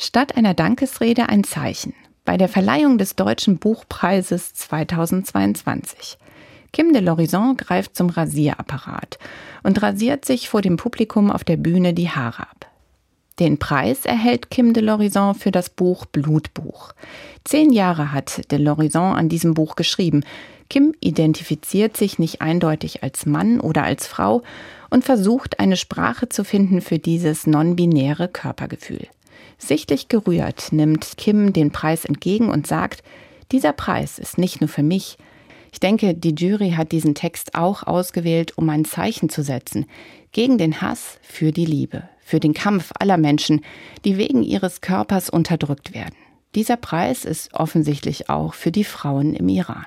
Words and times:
Statt 0.00 0.36
einer 0.36 0.54
Dankesrede 0.54 1.28
ein 1.28 1.42
Zeichen. 1.42 1.92
Bei 2.24 2.36
der 2.36 2.48
Verleihung 2.48 2.98
des 2.98 3.16
Deutschen 3.16 3.58
Buchpreises 3.58 4.54
2022. 4.54 6.18
Kim 6.72 6.92
de 6.92 7.02
l'Horizon 7.02 7.56
greift 7.56 7.96
zum 7.96 8.08
Rasierapparat 8.08 9.18
und 9.64 9.82
rasiert 9.82 10.24
sich 10.24 10.48
vor 10.48 10.62
dem 10.62 10.76
Publikum 10.76 11.32
auf 11.32 11.42
der 11.42 11.56
Bühne 11.56 11.94
die 11.94 12.10
Haare 12.10 12.42
ab. 12.42 12.70
Den 13.40 13.58
Preis 13.58 14.04
erhält 14.04 14.50
Kim 14.50 14.72
de 14.72 14.84
l'Horizon 14.84 15.34
für 15.34 15.50
das 15.50 15.68
Buch 15.68 16.06
Blutbuch. 16.06 16.92
Zehn 17.42 17.72
Jahre 17.72 18.12
hat 18.12 18.52
de 18.52 18.60
l'Horizon 18.60 19.14
an 19.14 19.28
diesem 19.28 19.54
Buch 19.54 19.74
geschrieben. 19.74 20.22
Kim 20.70 20.94
identifiziert 21.00 21.96
sich 21.96 22.20
nicht 22.20 22.40
eindeutig 22.40 23.02
als 23.02 23.26
Mann 23.26 23.58
oder 23.58 23.82
als 23.82 24.06
Frau 24.06 24.42
und 24.90 25.04
versucht 25.04 25.58
eine 25.58 25.76
Sprache 25.76 26.28
zu 26.28 26.44
finden 26.44 26.82
für 26.82 27.00
dieses 27.00 27.48
non-binäre 27.48 28.28
Körpergefühl. 28.28 29.08
Sichtlich 29.58 30.08
gerührt 30.08 30.72
nimmt 30.72 31.16
Kim 31.16 31.52
den 31.52 31.72
Preis 31.72 32.04
entgegen 32.04 32.50
und 32.50 32.66
sagt, 32.66 33.02
dieser 33.52 33.72
Preis 33.72 34.18
ist 34.18 34.38
nicht 34.38 34.60
nur 34.60 34.68
für 34.68 34.82
mich. 34.82 35.18
Ich 35.72 35.80
denke, 35.80 36.14
die 36.14 36.34
Jury 36.34 36.72
hat 36.72 36.92
diesen 36.92 37.14
Text 37.14 37.54
auch 37.54 37.82
ausgewählt, 37.82 38.56
um 38.56 38.68
ein 38.70 38.84
Zeichen 38.84 39.28
zu 39.28 39.42
setzen 39.42 39.86
gegen 40.32 40.58
den 40.58 40.80
Hass 40.80 41.18
für 41.22 41.52
die 41.52 41.66
Liebe, 41.66 42.08
für 42.20 42.40
den 42.40 42.54
Kampf 42.54 42.92
aller 42.98 43.16
Menschen, 43.16 43.62
die 44.04 44.16
wegen 44.16 44.42
ihres 44.42 44.80
Körpers 44.80 45.30
unterdrückt 45.30 45.94
werden. 45.94 46.14
Dieser 46.54 46.76
Preis 46.76 47.24
ist 47.24 47.52
offensichtlich 47.54 48.30
auch 48.30 48.54
für 48.54 48.70
die 48.70 48.84
Frauen 48.84 49.34
im 49.34 49.48
Iran. 49.48 49.86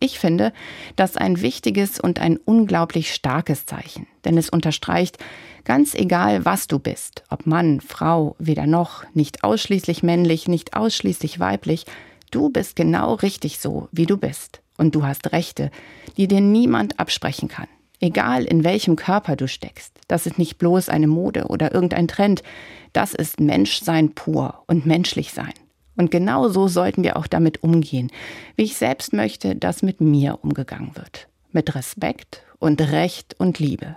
Ich 0.00 0.18
finde 0.18 0.52
das 0.94 1.16
ein 1.16 1.40
wichtiges 1.40 1.98
und 1.98 2.20
ein 2.20 2.36
unglaublich 2.36 3.12
starkes 3.12 3.66
Zeichen, 3.66 4.06
denn 4.24 4.38
es 4.38 4.48
unterstreicht, 4.48 5.18
ganz 5.64 5.94
egal 5.94 6.44
was 6.44 6.68
du 6.68 6.78
bist, 6.78 7.24
ob 7.30 7.46
Mann, 7.46 7.80
Frau, 7.80 8.36
weder 8.38 8.66
noch, 8.66 9.04
nicht 9.14 9.42
ausschließlich 9.42 10.04
männlich, 10.04 10.46
nicht 10.46 10.74
ausschließlich 10.74 11.40
weiblich, 11.40 11.84
du 12.30 12.48
bist 12.48 12.76
genau 12.76 13.14
richtig 13.14 13.58
so, 13.58 13.88
wie 13.90 14.06
du 14.06 14.16
bist. 14.16 14.60
Und 14.76 14.94
du 14.94 15.04
hast 15.04 15.32
Rechte, 15.32 15.72
die 16.16 16.28
dir 16.28 16.40
niemand 16.40 17.00
absprechen 17.00 17.48
kann. 17.48 17.66
Egal 18.00 18.44
in 18.44 18.62
welchem 18.62 18.94
Körper 18.94 19.34
du 19.34 19.48
steckst. 19.48 19.92
Das 20.06 20.26
ist 20.26 20.38
nicht 20.38 20.58
bloß 20.58 20.88
eine 20.88 21.08
Mode 21.08 21.46
oder 21.48 21.74
irgendein 21.74 22.06
Trend. 22.06 22.44
Das 22.92 23.12
ist 23.12 23.40
Menschsein 23.40 24.14
pur 24.14 24.62
und 24.68 24.86
menschlich 24.86 25.32
sein. 25.32 25.52
Und 25.98 26.12
genau 26.12 26.48
so 26.48 26.68
sollten 26.68 27.02
wir 27.02 27.16
auch 27.16 27.26
damit 27.26 27.62
umgehen, 27.64 28.10
wie 28.56 28.62
ich 28.62 28.76
selbst 28.76 29.12
möchte, 29.12 29.56
dass 29.56 29.82
mit 29.82 30.00
mir 30.00 30.38
umgegangen 30.42 30.92
wird. 30.94 31.28
Mit 31.50 31.74
Respekt 31.74 32.42
und 32.60 32.80
Recht 32.80 33.34
und 33.38 33.58
Liebe. 33.58 33.96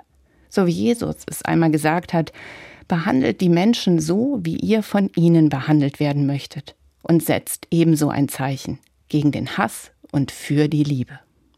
So 0.50 0.66
wie 0.66 0.72
Jesus 0.72 1.18
es 1.28 1.44
einmal 1.44 1.70
gesagt 1.70 2.12
hat, 2.12 2.34
behandelt 2.88 3.40
die 3.40 3.50
Menschen 3.50 4.00
so, 4.00 4.40
wie 4.42 4.58
ihr 4.58 4.82
von 4.82 5.12
ihnen 5.16 5.50
behandelt 5.50 6.00
werden 6.00 6.26
möchtet 6.26 6.76
und 7.04 7.24
setzt 7.24 7.68
ebenso 7.70 8.10
ein 8.10 8.28
Zeichen 8.28 8.80
gegen 9.08 9.32
den 9.32 9.58
Hass 9.58 9.92
und 10.12 10.32
für 10.32 10.68
die 10.68 10.84
Liebe. 10.84 11.20